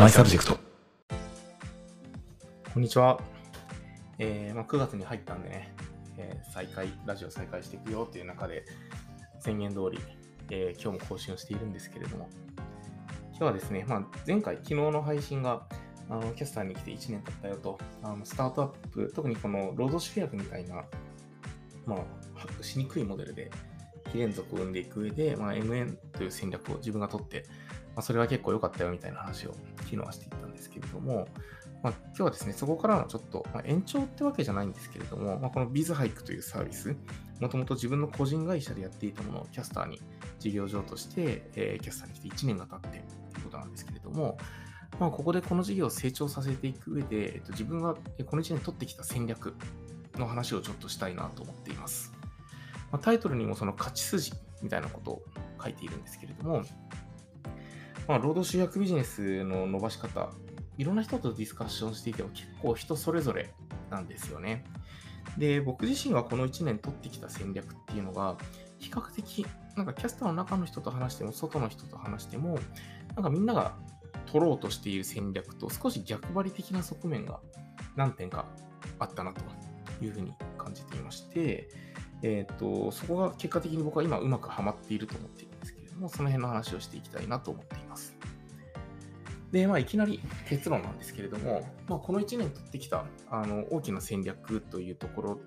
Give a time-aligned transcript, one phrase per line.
[0.00, 0.58] My Subject。
[2.72, 3.20] こんにちは。
[4.18, 5.74] えーまあ、9月に入ったんでね、
[6.16, 8.64] えー再開、ラジオ再開していくよっていう中で、
[9.40, 9.98] 宣言通り、
[10.48, 12.30] えー今日も更新をしているんですけれども、
[13.32, 15.66] 今日はですね、まあ、前回、昨日の配信が、
[16.08, 20.76] あのキャスターに来て1年経ったよと、あのスタートアップ、特にこの労働集約みたいな、
[21.84, 21.98] まあ、
[22.36, 23.50] ハックしにくいモデルで、
[24.10, 27.44] 非連続を生んでいく上で、まあ、MN という戦略を自分が取って、
[28.00, 31.28] まあ、それは結構良かったよみたいな話を昨日はしていったんですけれども、
[31.82, 36.96] まあ、今日はですね、そこからのちょっと、まあ、延長ってわけじゃないんですけれども、まあ、このビズハイクというサービス、
[37.40, 40.00] もともと自分の個人会社でやっていたものをキャスターに
[40.38, 43.02] 事業上として、えーキャスターに来て1年が経って
[43.34, 44.38] ということなんですけれども、
[44.98, 49.54] まあ、ここでこの事業を成長させていく上で、えっと、自分がこの1年取ってきた戦略
[50.16, 52.14] の話をちょっとしたいなと思っています。
[52.90, 54.32] まあ、タイトルにもその勝ち筋
[54.62, 55.22] みたいなことを
[55.62, 56.62] 書いているんですけれども、
[58.10, 60.30] まあ、労働集約ビジネスの伸ばし方、
[60.76, 63.54] いろんな人とディスカッションしていても結構人それぞれ
[63.88, 64.64] なんですよね。
[65.38, 68.36] で、僕自身がこの1年取ってきた戦略っていうのが、
[68.80, 72.58] 比較的、なんかキャスターの中の人と話しても、外の人と話しても、
[73.14, 73.76] なんかみんなが
[74.26, 77.38] 取ろうとしている戦略と少し逆張り的な側面が
[77.94, 78.46] 何点か
[78.98, 79.40] あったなと
[80.04, 81.68] いうふうに感じていまして、
[82.24, 88.16] えっ、と、そこが結果的に僕は今うまくはまっていると思っているんですけども、その辺の話をしていきたいなと思っています。
[89.52, 95.40] で、まあ、いきなり結論なんですけれども、まあ、この1年取ってきたあの大きな戦略というところ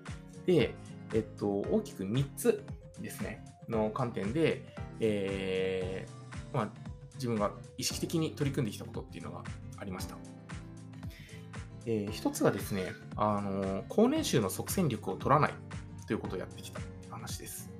[0.46, 0.74] で、
[1.14, 2.64] えっと、大きく3つ
[3.00, 4.62] ですね、の観点で、
[5.00, 6.68] えーまあ、
[7.14, 9.42] 自分が意識的に取り組んできたことっていうのが
[9.78, 10.16] ありました。
[11.86, 15.54] えー一つがですね、あの、高年収の即戦力を取らない
[16.06, 17.70] ということをやってきた話です。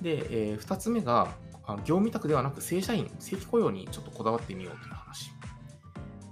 [0.00, 1.34] で、えー二つ目が、
[1.72, 5.30] あ業務委託ではなく正社員、正規雇用にちょっとこだわってみようという話。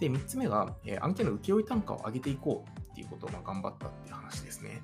[0.00, 4.82] で、三つ目が、えー案件の請負単価を上げていこうっていうことをま頑張ったっていう話ですね。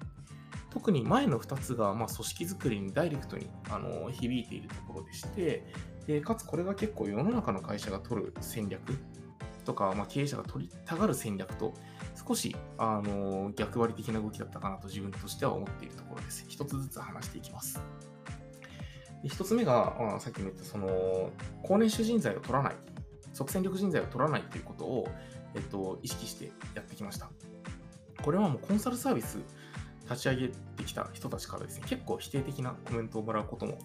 [0.70, 5.64] 特に前の2つが、ま、組織づくりにダイレクトにあの響いているところでして
[6.06, 8.98] で、かつこれが結構世の中の会社が取る戦略
[9.64, 11.74] とか、まあ、経営者が取りたがる戦略と
[12.26, 16.44] 少しあの逆張り的な動きだったかなと自分としては思っているところです。
[16.48, 17.80] 一つずつ話していきます。
[19.24, 21.30] で一つ目が、さっきも言ったその
[21.62, 22.74] 高年収人材を取らない、
[23.32, 25.08] 即戦力人材を取らないということを、
[25.54, 27.30] えっと、意識してやってきました。
[28.22, 29.38] これはもうコンサルサービス
[30.04, 33.78] 立ち上げてきた人たちからですね、結構否定的なコメントをもらうことも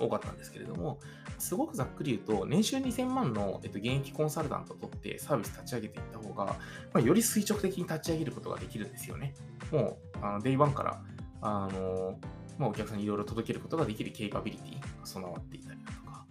[0.00, 0.98] 多かったんですけれども、
[1.38, 6.54] すごくざっくり言うと、年収2000万の、えっと、現役コンサルタントを取ってサービス立ち上げていった方が、ま
[6.94, 9.34] あ、より垂直的に立ち上げることができるんですよね。
[9.70, 11.02] もう、あの Day One から、
[11.42, 12.18] あの
[12.60, 16.26] まあ、お客さんにいろいろ届けることができる capability が備わっていたりだとか、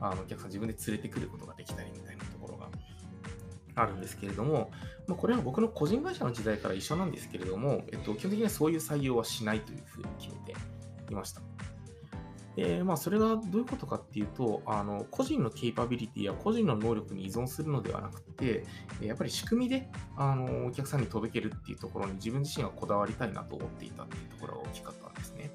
[0.00, 2.68] あのお客さん自分で連れてくることができたりみたいなところが
[3.76, 4.70] あるんですけれども、
[5.06, 10.54] まあ、これは僕の個人会社の時代から一緒なんですけれども、えっと、基本的にはそういう採用はしないというふうに決めて
[11.10, 11.40] いました。
[12.56, 18.66] で、まあ、それがどういうことかっていうと、あの個人のケイパビリティや個人の能力に依存するのではなくて、
[19.00, 25.50] やっぱり仕組みであのお客さんに届けるっていうところに自分自身がこだわりたいなと思っていたっていうところが大きかったんですね。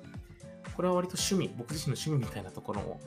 [0.75, 2.99] これは割と趣味、僕自身の趣味みたいなところも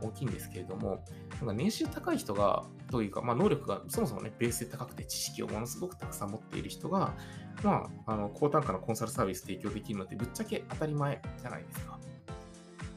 [0.00, 1.04] 大きいんですけれども、
[1.38, 7.14] なんか年収高い人が、というか、まあ、能力がそもそもね、ベースで高くて知識をものすごくたくさん持っている人が、
[7.62, 11.98] まあ、あの高単価のコンサルサービス提供できるのってぶっちゃけ当たり前じゃないですか。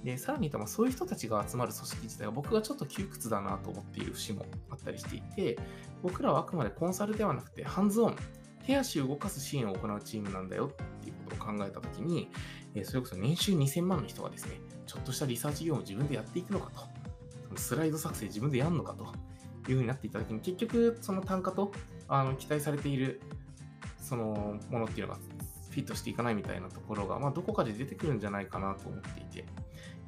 [0.04, 5.58] で、さらに言うと、まあ、そういう人たちが集まる組織自体は僕がちょっと窮屈だなと思っている節もあったりしていて、
[6.04, 8.16] 僕らはあくまでコンサルではなくて、ハンズオン、
[8.66, 12.30] 手足を動かす支援を行うチームなんだよっていうを考えたときに、
[12.76, 16.82] えそれこそ年収2000万の人がですね、ちょっとしたリサーチ業務を自分でやっていくのかと、
[17.48, 19.06] そのスライド作成自分でやるのかと
[19.72, 21.72] いうふうになっていたときに、結局その単価と
[22.08, 23.22] あの期待されている
[24.00, 25.20] そのものっていうのが
[25.70, 29.46] フィットしていかないみたいなところが、まあ、どこかで出てくるんじゃないかなと思っていて、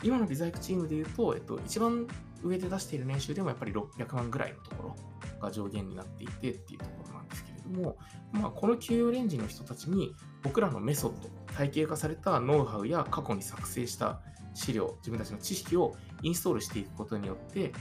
[0.03, 2.07] 今のビザイクチームで言うと、えっと、一番
[2.41, 4.95] 上で出している年収でもやっぱり600万ぐらいのところ
[5.39, 7.97] が上限になっていてっていうところなんですけども、
[8.31, 10.13] まあ、この給与レンジの人たちに
[10.43, 14.21] 僕らのメソッド、体系化されたノウハウや過去に作成した
[14.53, 17.71] 資料、自分たちの知識をインストールしていくことによって、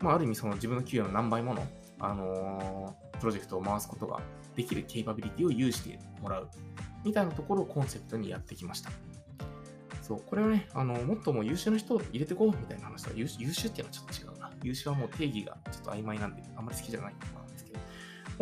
[0.00, 1.66] まあ、ある意味その自分の給与の何倍もの、
[2.00, 4.20] あのープロジェクトを回すことが
[4.56, 6.50] できるケイパビリティを有してもらう
[7.04, 8.90] みたいなところをコンセプトにやってきました。
[10.02, 14.50] そう、これはね、あの、もっとも優秀な人を入れてこうみたいな話は、優優秀っていうのはちょっと違うな。
[14.64, 17.78] 優秀はもう定義がちょっと曖昧なんで、あんまり好きじゃないところなんですけど、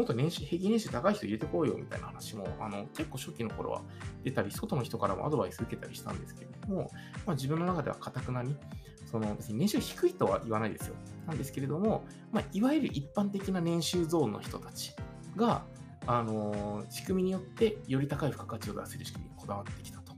[0.00, 3.82] もっと年収、平均年収高い人入れてこうよみたいな話も、あの、結構初期の頃は
[4.24, 6.90] 出たり、外の人からもアドバイス受けたりしたんですけれども、
[7.26, 8.56] まあ、自分の中ではかたくなに、
[9.04, 10.94] その別に年収低いとは言わないですよ。
[11.26, 14.94] なんですけれども、まあ、いわゆる一般的な年収ゾーンの人たち
[15.36, 15.66] が、
[16.06, 20.14] あの、仕組みによってより高い付加価値を出せる仕組みにこだわってきたと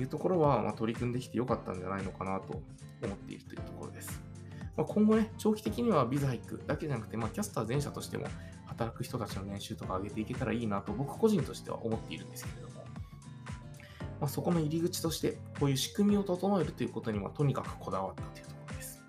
[0.00, 2.62] いうところは、まあ、取り組んできてよかったんじゃないのかなと
[3.02, 4.29] 思っているというところです。
[4.80, 8.26] まあ、今後ね、長期的にはビザハイクだけじゃなくて、まあ、キャスター全社としても
[8.64, 12.84] 働く人たちの年収とか上げていけたらいいなと僕個人としては思っているんですけれども、
[14.20, 19.02] まあ、そこの入り口として、こういう仕組みを整えるということにはとにかくこだわったというところです。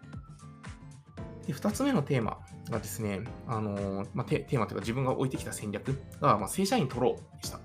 [1.48, 2.40] で2つ目のテーマ
[2.70, 7.62] がですね、あのー、まあ、テーマというか自分が置いてきた戦略が、まあ、正社員取ろうでした。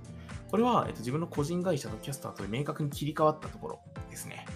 [0.49, 4.47] これは、えっと、自分の個人会社とキャスターと明確に切り替わったところですね。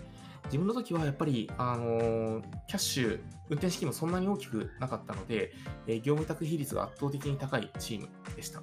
[0.50, 3.20] 自分の時はやっぱり、あのー、キャッシュ、
[3.50, 5.52] 運転資金もそんなに大きくなかったので、
[5.86, 8.60] えー、業務委託比率が圧倒的に高いチームでした。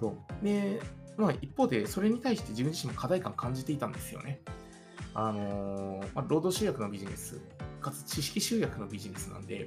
[0.00, 0.44] そう。
[0.44, 0.80] で、
[1.18, 4.40] まあ一方で、それに対して自分自身も課題感感じていたんですよね。
[5.12, 7.42] あのー、まあ、労働集約のビジネス、
[7.82, 9.66] かつ知識集約のビジネスなんで、やっ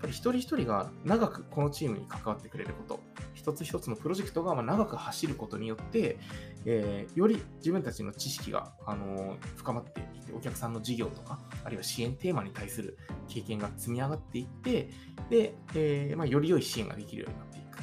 [0.00, 3.00] ぱり一人一人が長くこのチームに関わってくれること、
[3.40, 6.18] 一つ一つのプロジェクトが長く走ることによって、
[6.66, 12.98] えー、より自分たちの知識が、あのー、深まっていって、お客さんの事業とか、あるいは支援テーマに対する
[13.28, 14.90] 経験が積み上がっていって、
[15.30, 17.78] で、えー、まあ、より良い支援ができるようになっていく。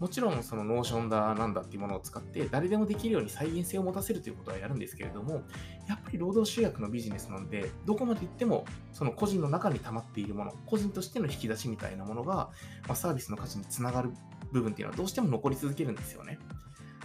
[0.00, 5.42] もちろん、その Notion だなんだっていうものを使って、誰でもできるように再現性を持たせるということはやるんですけれども、
[5.86, 12.50] やっぱり労働集約のビジネスなんで、どこまで行っても、その個人の中に溜まっているもの、個人としての引き出しみたいなものが、
[12.88, 14.12] ま、サービスの価値につながる
[14.52, 16.38] 部分っていうのはどうしても残り続けるんですよね。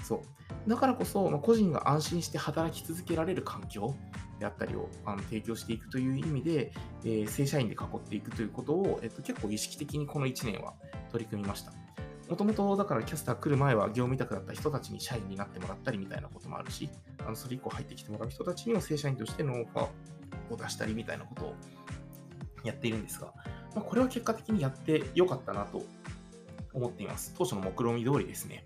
[0.04, 0.70] そう。
[0.70, 3.96] だからこそ、まあ、個人が安心して働き続けられる環境
[4.40, 6.72] であったりをあの提供していくという意味で、
[7.04, 10.74] えー、正社員で囲っていくということを、えっと、結構意識的にこの1年は
[11.12, 11.72] 取り組みました。
[12.30, 16.90] もともとだからキャスター来る前は業務委託だった人たちに社員になってもらったりみたいなこともあるし、
[17.24, 21.56] あのそれ以降入ってきてもらう人たちにも正社員としてのオファーを出したりみたいなことを
[22.64, 23.28] やっているんですが、
[23.76, 25.84] まあ、これは結果的にやってよかったなと
[26.76, 27.34] 思っています。
[27.36, 28.64] 当初の目論見通りですね。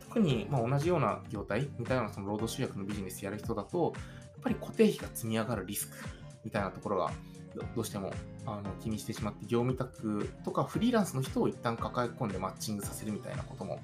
[0.00, 4.00] 特にま同じような業態、似たようなその労働集約のビジネスやる人だと、や
[4.38, 5.96] っぱり固定費が積み上がるリスク
[6.44, 7.10] みたいなところが
[7.74, 8.12] どうしても
[8.46, 13.80] あの気にしてしまって、業務委託とかフリーランスの人を一旦抱え込んでマッチングさせるみたいなことも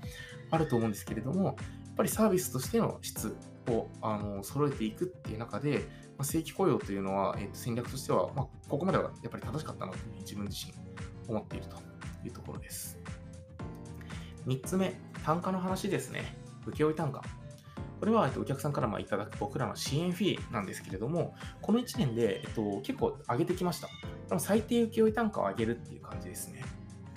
[0.51, 1.55] あると思うんですけれども、やっ
[1.97, 3.37] ぱりサービスとしての質
[3.69, 5.89] をあの揃えていくっていう中で、
[6.19, 10.73] ま、正規雇用というのは、えー、と戦略としては、ま、ここまではやっぱり正しかったなというふうに自分自身
[11.29, 11.77] 思っていると
[12.25, 12.99] いうところです。
[14.47, 14.95] 3つ目、
[15.25, 16.37] 単価の話ですね。
[16.67, 17.23] 請負単価。
[18.01, 23.89] これは、えっと、お客さんからまいただく僕らの支援フィーなんですけれども、この1年で、えっと、結構上げてきました。
[24.29, 26.65] でも最低請負単価を上げるっていう感じですね。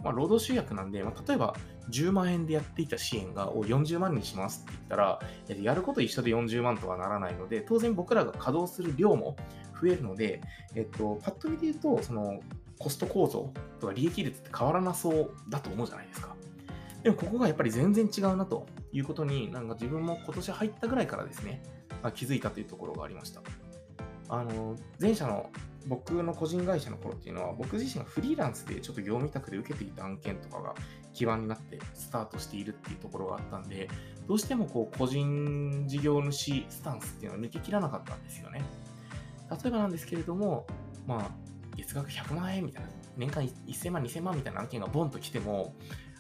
[0.04, 1.56] まあ、労働集約なんで、まあ、例えば
[1.90, 5.20] 10万円でやっていた支援がを40万にしますって言ったら、
[5.62, 9.38] やること一緒で40万とはならないので、当然僕らが稼働する量も
[9.82, 10.42] 増えるので、
[10.76, 12.42] えっと、パッと見で言うと、その
[12.78, 16.36] コスト構造とか利益率って変わらなそうだと思うじゃないですか。
[17.04, 21.62] でもここがやっぱり全然違うなということに、なんか自分も今年入ったぐらいからですね、
[22.02, 23.42] まあ、気づいたというところがありました。
[24.30, 25.50] あの、前者の
[25.88, 30.76] 僕の個人会社の頃っていうのは、僕自身がフリーランスでちょっと業務委託で受けていた案件とかが
[31.14, 33.90] 基盤になってスタートしているっていうところがあったんで、
[34.28, 38.64] どうしてもこう個人事業主スタンスっていうのは抜けきらなかったんですよね。
[39.52, 40.66] 例えばなんですけれども、
[41.06, 41.32] まあ、
[41.76, 45.76] 月額100万円みたいな、年間1000万、2000万みたいな案件がボンと来ても、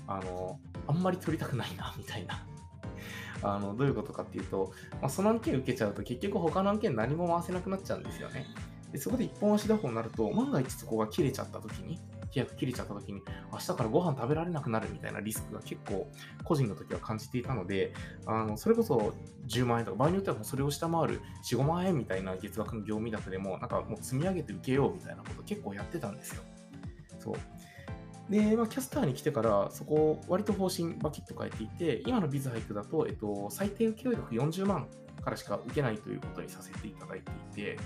[0.07, 2.45] あの、あんまり取りたくないな、みたいな。
[3.43, 4.71] あの、どういうことかっていうと、
[5.01, 8.45] まあ、その案件受けちゃうと結局他の案件何も回せなくなっちゃうんですよね。
[8.93, 11.99] でそこで一本足打法になると、万が一そこが切れちゃった時に、
[12.31, 13.21] 契約切れちゃった時に、
[13.51, 16.07] 明日からご飯食べられなくなるみたいなリスクが結構
[16.43, 17.93] 個人の時は感じていたので、
[18.27, 19.13] あのそれこそ
[19.47, 26.43] 10万円とか、場合によってはもうそれを下回る4、5万円みたいな月額の業務委託でも、なんかもう積み上げて受けようみたいなこと結構やってたんですよ。
[27.19, 27.35] そう。
[28.33, 34.87] で、まあ、キャスターに来てから、そこを割と方針バキッと変えていて、今のビズハイクだと、えっと、最低請負額40万
[35.23, 37.79] からしか受けないということにさせていただいていて、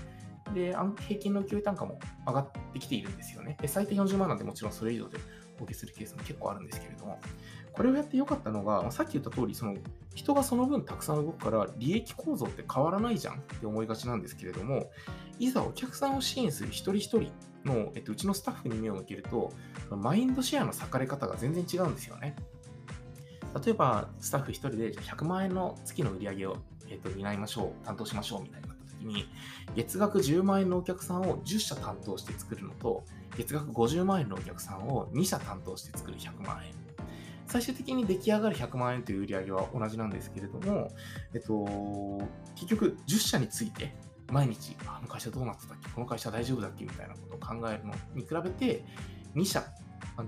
[0.54, 0.74] で、
[1.06, 3.58] 平均の給与単価も上がってきているんですよね。
[3.66, 5.18] 最低40万なんでもちろんそれ以上で
[5.60, 7.20] お受けするケースも結構あるんですけれども、
[7.72, 9.74] これをやってよかったのが、さっき言った通り、その
[10.14, 14.90] 人がその分たくさん動くから利益構造って変わらないじゃんって思いがちなんですけれども、
[15.38, 17.30] いざお客さんを支援する一人一人
[17.64, 19.52] の、えっと、うちのスタッフに目を向けると、
[19.90, 22.36] マインドシェアの裂かれ方が全然違うんですよね。
[23.64, 26.56] 例えば、スタッフ1人で100万円の月の売り上げを、
[26.90, 29.28] えっと、担いましょう、担当しましょうみたいになった時に、
[29.74, 33.04] 月額10万円のお客さんを10社担当して作るのと、
[33.36, 36.74] 月額50万円のお客さんを2社担当して作る100万円。
[37.48, 40.92] 最終的に出来上がる100万円という売り上げは同じなんですけれども、
[41.32, 41.64] えっと、
[42.54, 43.94] 結局10社について
[44.30, 45.90] 毎日、あの会社どうなってたっけ？
[45.90, 46.84] この会社大丈夫だっけ？
[46.84, 48.84] みたいなことを考えるのに比べて、
[49.34, 49.64] 2社、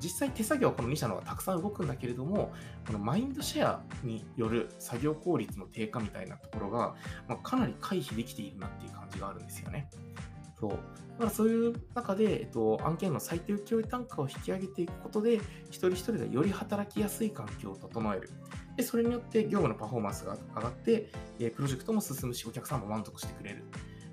[0.01, 2.53] 実際手作業はこの2社の方がたくさん動くんだけれども、
[2.87, 6.95] このマインドシェアによる作業効率の低下みたいなところが、
[7.29, 9.91] まあ、かなり回避できているなっていう感じがあるんですよね。
[10.61, 10.71] そう。
[10.71, 15.37] だからそういう中で、えっと、案件の最低請負単価を引き上げていくことで、
[15.71, 18.31] 一人一人がより働きやすい環境を整える。
[18.77, 23.65] で、それによって業務のパフォーマンスが上がって、えプロジェクトも進むし、お客さんも満足してくれる。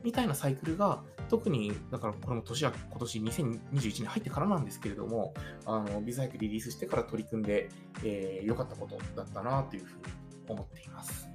[0.04, 5.34] みたいなサイクルが、特に、だからこれも年は今年2021年入ってからなんですけれども、
[5.66, 7.70] あの、ビザイクリリースしてから取り組んで、
[8.04, 10.04] えー、良かったことだったなというふうに
[10.48, 11.28] 思っています。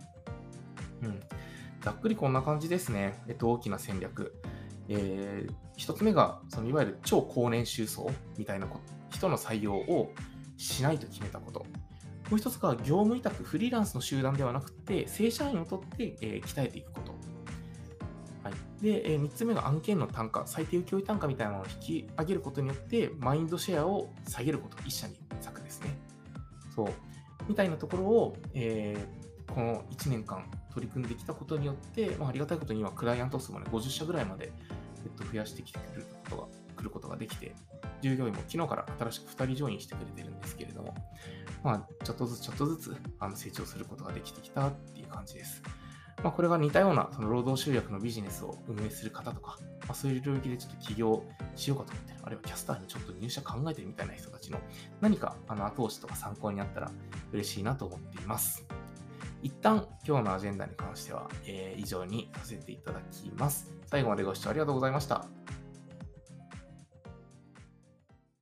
[1.03, 1.21] うん。
[1.81, 3.23] ざっくりこんな感じですね。
[3.27, 4.35] えっと、大きな戦略。
[4.89, 10.13] えー、一つ目が、そのいわゆる超高年収層みたいなこ人の採用を
[10.57, 11.61] しないと決めたこと。
[11.61, 17.13] もう一つが、業務委託、フリーランスの集団ではなくて、正社員を取って、えー、鍛えていくこと。
[18.43, 25.99] はい、で、えー、3つ目が案件の単価、最低請負単価みたいなのを引き上げることによって、マインドシェアを下げること、一社に咲くですね。
[26.75, 26.89] そう。
[27.49, 34.53] みたいなところを、えー、この1年間取り組んできたことによって、まあ、ありがたいことにはクライアント数もね、50社ぐらいまで、
[35.05, 37.55] えっと、増やしてきてくることが、来ることができて、
[38.01, 40.95] 従業員も昨日から新しく2人ジョインしてくれてるんですけれども、
[41.63, 45.63] まあ、ちょっとずつちょっとずつあの成長することができてきたっていう感じです。
[46.23, 51.25] まあ、これが似たようなその労働集約のビジネスを運営する方とか、まあ、そういう領域でちょっと起業
[51.57, 54.59] しようかと思ってる、あるいはキャスターにちょっと入社考えてるみたいな人たちの
[55.01, 56.91] 何かあの後押しとか参考になったら
[57.33, 58.65] 嬉しいなと思っています。
[59.43, 63.73] 一旦今日のアジェンダに関しては、えー、以上にさせていただきます。
[63.87, 65.27] 最後までご視聴ありがとうございました。